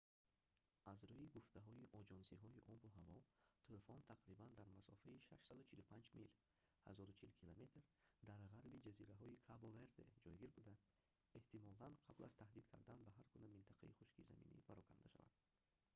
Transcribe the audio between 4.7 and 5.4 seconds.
масофаи